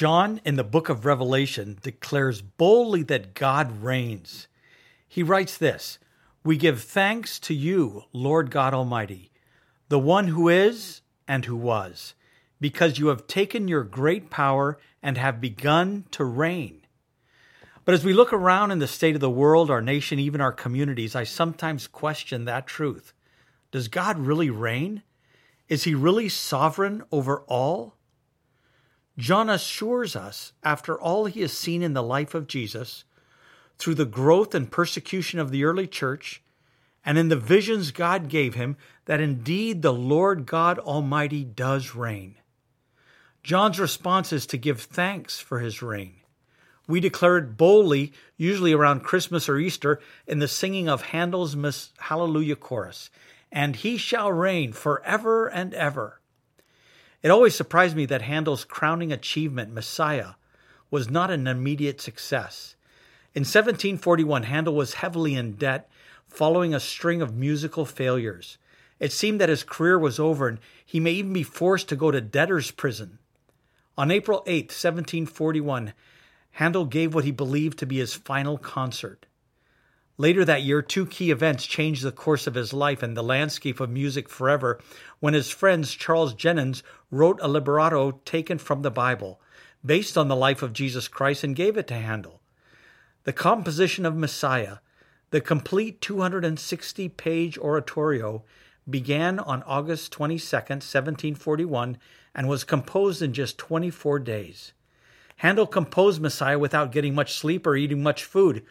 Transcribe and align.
John, 0.00 0.40
in 0.46 0.56
the 0.56 0.64
book 0.64 0.88
of 0.88 1.04
Revelation, 1.04 1.76
declares 1.82 2.40
boldly 2.40 3.02
that 3.02 3.34
God 3.34 3.82
reigns. 3.82 4.48
He 5.06 5.22
writes 5.22 5.58
this 5.58 5.98
We 6.42 6.56
give 6.56 6.82
thanks 6.82 7.38
to 7.40 7.52
you, 7.52 8.04
Lord 8.10 8.50
God 8.50 8.72
Almighty, 8.72 9.30
the 9.90 9.98
one 9.98 10.28
who 10.28 10.48
is 10.48 11.02
and 11.28 11.44
who 11.44 11.54
was, 11.54 12.14
because 12.62 12.98
you 12.98 13.08
have 13.08 13.26
taken 13.26 13.68
your 13.68 13.84
great 13.84 14.30
power 14.30 14.78
and 15.02 15.18
have 15.18 15.38
begun 15.38 16.06
to 16.12 16.24
reign. 16.24 16.80
But 17.84 17.94
as 17.94 18.02
we 18.02 18.14
look 18.14 18.32
around 18.32 18.70
in 18.70 18.78
the 18.78 18.88
state 18.88 19.16
of 19.16 19.20
the 19.20 19.28
world, 19.28 19.70
our 19.70 19.82
nation, 19.82 20.18
even 20.18 20.40
our 20.40 20.50
communities, 20.50 21.14
I 21.14 21.24
sometimes 21.24 21.86
question 21.86 22.46
that 22.46 22.66
truth. 22.66 23.12
Does 23.70 23.88
God 23.88 24.18
really 24.18 24.48
reign? 24.48 25.02
Is 25.68 25.84
he 25.84 25.94
really 25.94 26.30
sovereign 26.30 27.02
over 27.12 27.40
all? 27.48 27.96
John 29.20 29.50
assures 29.50 30.16
us, 30.16 30.54
after 30.62 30.98
all 30.98 31.26
he 31.26 31.42
has 31.42 31.52
seen 31.52 31.82
in 31.82 31.92
the 31.92 32.02
life 32.02 32.34
of 32.34 32.46
Jesus, 32.46 33.04
through 33.76 33.96
the 33.96 34.06
growth 34.06 34.54
and 34.54 34.70
persecution 34.70 35.38
of 35.38 35.50
the 35.50 35.64
early 35.64 35.86
church, 35.86 36.42
and 37.04 37.18
in 37.18 37.28
the 37.28 37.36
visions 37.36 37.90
God 37.90 38.30
gave 38.30 38.54
him, 38.54 38.78
that 39.04 39.20
indeed 39.20 39.82
the 39.82 39.92
Lord 39.92 40.46
God 40.46 40.78
Almighty 40.78 41.44
does 41.44 41.94
reign. 41.94 42.36
John's 43.42 43.78
response 43.78 44.32
is 44.32 44.46
to 44.46 44.56
give 44.56 44.80
thanks 44.80 45.38
for 45.38 45.60
his 45.60 45.82
reign. 45.82 46.14
We 46.88 46.98
declare 47.00 47.36
it 47.36 47.58
boldly, 47.58 48.14
usually 48.38 48.72
around 48.72 49.00
Christmas 49.00 49.50
or 49.50 49.58
Easter, 49.58 50.00
in 50.26 50.38
the 50.38 50.48
singing 50.48 50.88
of 50.88 51.02
Handel's 51.02 51.92
Hallelujah 51.98 52.56
chorus, 52.56 53.10
and 53.52 53.76
he 53.76 53.98
shall 53.98 54.32
reign 54.32 54.72
forever 54.72 55.46
and 55.46 55.74
ever. 55.74 56.19
It 57.22 57.30
always 57.30 57.54
surprised 57.54 57.96
me 57.96 58.06
that 58.06 58.22
Handel's 58.22 58.64
crowning 58.64 59.12
achievement, 59.12 59.72
Messiah, 59.72 60.32
was 60.90 61.10
not 61.10 61.30
an 61.30 61.46
immediate 61.46 62.00
success. 62.00 62.74
In 63.34 63.42
1741, 63.42 64.44
Handel 64.44 64.74
was 64.74 64.94
heavily 64.94 65.34
in 65.34 65.52
debt 65.52 65.88
following 66.28 66.74
a 66.74 66.80
string 66.80 67.20
of 67.20 67.34
musical 67.34 67.84
failures. 67.84 68.58
It 68.98 69.12
seemed 69.12 69.40
that 69.40 69.48
his 69.48 69.62
career 69.62 69.98
was 69.98 70.18
over 70.18 70.48
and 70.48 70.58
he 70.84 71.00
may 71.00 71.12
even 71.12 71.32
be 71.32 71.42
forced 71.42 71.88
to 71.88 71.96
go 71.96 72.10
to 72.10 72.20
debtor's 72.20 72.70
prison. 72.70 73.18
On 73.96 74.10
April 74.10 74.42
8, 74.46 74.64
1741, 74.64 75.92
Handel 76.52 76.86
gave 76.86 77.14
what 77.14 77.24
he 77.24 77.30
believed 77.30 77.78
to 77.78 77.86
be 77.86 77.98
his 77.98 78.14
final 78.14 78.58
concert. 78.58 79.26
Later 80.20 80.44
that 80.44 80.64
year, 80.64 80.82
two 80.82 81.06
key 81.06 81.30
events 81.30 81.64
changed 81.64 82.02
the 82.02 82.12
course 82.12 82.46
of 82.46 82.52
his 82.52 82.74
life 82.74 83.02
and 83.02 83.16
the 83.16 83.22
landscape 83.22 83.80
of 83.80 83.88
music 83.88 84.28
forever 84.28 84.78
when 85.18 85.32
his 85.32 85.48
friends 85.48 85.94
Charles 85.94 86.34
Jennens 86.34 86.82
wrote 87.10 87.38
a 87.40 87.48
libretto 87.48 88.20
taken 88.26 88.58
from 88.58 88.82
the 88.82 88.90
Bible, 88.90 89.40
based 89.82 90.18
on 90.18 90.28
the 90.28 90.36
life 90.36 90.60
of 90.62 90.74
Jesus 90.74 91.08
Christ, 91.08 91.42
and 91.42 91.56
gave 91.56 91.78
it 91.78 91.86
to 91.86 91.94
Handel. 91.94 92.42
The 93.24 93.32
composition 93.32 94.04
of 94.04 94.14
Messiah, 94.14 94.80
the 95.30 95.40
complete 95.40 96.02
260 96.02 97.08
page 97.08 97.56
oratorio, 97.56 98.44
began 98.90 99.38
on 99.38 99.62
August 99.62 100.12
22, 100.12 100.54
1741, 100.54 101.96
and 102.34 102.46
was 102.46 102.64
composed 102.64 103.22
in 103.22 103.32
just 103.32 103.56
24 103.56 104.18
days. 104.18 104.74
Handel 105.36 105.66
composed 105.66 106.20
Messiah 106.20 106.58
without 106.58 106.92
getting 106.92 107.14
much 107.14 107.32
sleep 107.38 107.66
or 107.66 107.74
eating 107.74 108.02
much 108.02 108.24
food. 108.24 108.62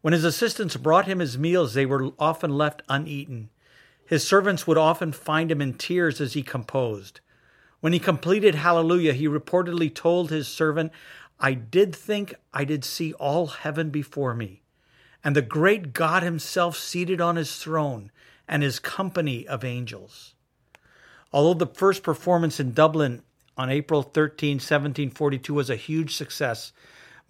When 0.00 0.12
his 0.12 0.24
assistants 0.24 0.76
brought 0.76 1.06
him 1.06 1.18
his 1.18 1.36
meals, 1.36 1.74
they 1.74 1.86
were 1.86 2.10
often 2.18 2.56
left 2.56 2.82
uneaten. 2.88 3.50
His 4.06 4.26
servants 4.26 4.66
would 4.66 4.78
often 4.78 5.12
find 5.12 5.50
him 5.50 5.60
in 5.60 5.74
tears 5.74 6.20
as 6.20 6.32
he 6.32 6.42
composed. 6.42 7.20
When 7.80 7.92
he 7.92 7.98
completed 7.98 8.54
Hallelujah, 8.54 9.12
he 9.12 9.28
reportedly 9.28 9.94
told 9.94 10.30
his 10.30 10.48
servant, 10.48 10.92
I 11.40 11.54
did 11.54 11.94
think 11.94 12.34
I 12.52 12.64
did 12.64 12.84
see 12.84 13.12
all 13.14 13.46
heaven 13.46 13.90
before 13.90 14.34
me, 14.34 14.62
and 15.22 15.36
the 15.36 15.42
great 15.42 15.92
God 15.92 16.22
himself 16.22 16.76
seated 16.76 17.20
on 17.20 17.36
his 17.36 17.56
throne, 17.56 18.10
and 18.48 18.62
his 18.62 18.78
company 18.78 19.46
of 19.46 19.62
angels. 19.62 20.34
Although 21.32 21.64
the 21.64 21.72
first 21.72 22.02
performance 22.02 22.58
in 22.58 22.72
Dublin 22.72 23.22
on 23.56 23.68
April 23.68 24.02
13, 24.02 24.54
1742 24.54 25.52
was 25.52 25.68
a 25.68 25.76
huge 25.76 26.16
success, 26.16 26.72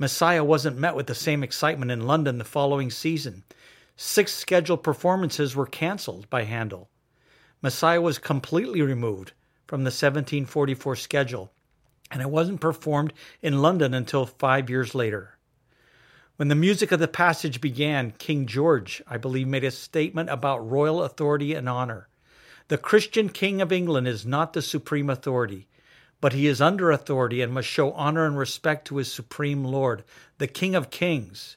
Messiah 0.00 0.44
wasn't 0.44 0.78
met 0.78 0.94
with 0.94 1.08
the 1.08 1.14
same 1.14 1.42
excitement 1.42 1.90
in 1.90 2.06
London 2.06 2.38
the 2.38 2.44
following 2.44 2.88
season. 2.88 3.42
Six 3.96 4.32
scheduled 4.32 4.84
performances 4.84 5.56
were 5.56 5.66
canceled 5.66 6.30
by 6.30 6.44
Handel. 6.44 6.88
Messiah 7.62 8.00
was 8.00 8.18
completely 8.18 8.80
removed 8.80 9.32
from 9.66 9.80
the 9.80 9.88
1744 9.88 10.94
schedule, 10.94 11.50
and 12.12 12.22
it 12.22 12.30
wasn't 12.30 12.60
performed 12.60 13.12
in 13.42 13.60
London 13.60 13.92
until 13.92 14.24
five 14.24 14.70
years 14.70 14.94
later. 14.94 15.36
When 16.36 16.46
the 16.46 16.54
music 16.54 16.92
of 16.92 17.00
the 17.00 17.08
passage 17.08 17.60
began, 17.60 18.12
King 18.12 18.46
George, 18.46 19.02
I 19.08 19.16
believe, 19.16 19.48
made 19.48 19.64
a 19.64 19.72
statement 19.72 20.30
about 20.30 20.70
royal 20.70 21.02
authority 21.02 21.54
and 21.54 21.68
honor. 21.68 22.06
The 22.68 22.78
Christian 22.78 23.28
King 23.30 23.60
of 23.60 23.72
England 23.72 24.06
is 24.06 24.24
not 24.24 24.52
the 24.52 24.62
supreme 24.62 25.10
authority, 25.10 25.66
but 26.20 26.32
he 26.32 26.46
is 26.46 26.60
under 26.60 26.90
authority 26.90 27.40
and 27.40 27.52
must 27.52 27.68
show 27.68 27.92
honor 27.92 28.26
and 28.26 28.36
respect 28.36 28.86
to 28.86 28.96
his 28.96 29.12
supreme 29.12 29.64
Lord, 29.64 30.04
the 30.38 30.46
King 30.46 30.74
of 30.74 30.90
Kings. 30.90 31.56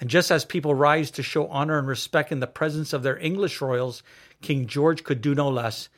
And 0.00 0.08
just 0.08 0.30
as 0.30 0.44
people 0.44 0.74
rise 0.74 1.10
to 1.12 1.22
show 1.22 1.48
honor 1.48 1.78
and 1.78 1.88
respect 1.88 2.30
in 2.30 2.40
the 2.40 2.46
presence 2.46 2.92
of 2.92 3.02
their 3.02 3.18
English 3.18 3.60
royals, 3.60 4.02
King 4.40 4.66
George 4.66 5.02
could 5.02 5.20
do 5.20 5.34
no 5.34 5.48
less. 5.48 5.88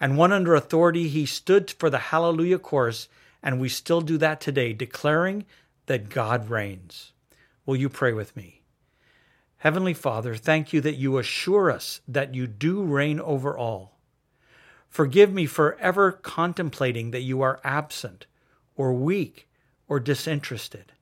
And 0.00 0.16
one 0.16 0.32
under 0.32 0.54
authority, 0.54 1.08
he 1.08 1.26
stood 1.26 1.70
for 1.70 1.90
the 1.90 1.98
Hallelujah 1.98 2.58
chorus, 2.58 3.08
and 3.42 3.60
we 3.60 3.68
still 3.68 4.00
do 4.00 4.16
that 4.18 4.40
today, 4.40 4.72
declaring 4.72 5.44
that 5.86 6.08
God 6.08 6.48
reigns. 6.48 7.12
Will 7.66 7.76
you 7.76 7.90
pray 7.90 8.14
with 8.14 8.34
me? 8.34 8.62
Heavenly 9.58 9.92
Father, 9.92 10.36
thank 10.36 10.72
you 10.72 10.80
that 10.80 10.94
you 10.94 11.18
assure 11.18 11.70
us 11.70 12.00
that 12.08 12.34
you 12.34 12.46
do 12.46 12.82
reign 12.82 13.20
over 13.20 13.56
all. 13.56 13.99
Forgive 14.90 15.32
me 15.32 15.46
for 15.46 15.78
ever 15.78 16.12
contemplating 16.12 17.12
that 17.12 17.22
you 17.22 17.40
are 17.40 17.60
absent 17.62 18.26
or 18.76 18.92
weak 18.92 19.48
or 19.88 20.00
disinterested. 20.00 20.92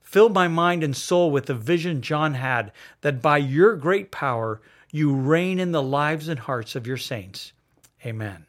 Fill 0.00 0.28
my 0.28 0.46
mind 0.46 0.84
and 0.84 0.96
soul 0.96 1.30
with 1.30 1.46
the 1.46 1.54
vision 1.54 2.02
John 2.02 2.34
had 2.34 2.70
that 3.00 3.20
by 3.20 3.38
your 3.38 3.74
great 3.74 4.12
power 4.12 4.60
you 4.92 5.14
reign 5.14 5.58
in 5.58 5.72
the 5.72 5.82
lives 5.82 6.28
and 6.28 6.38
hearts 6.38 6.76
of 6.76 6.86
your 6.86 6.96
saints. 6.96 7.52
Amen. 8.04 8.46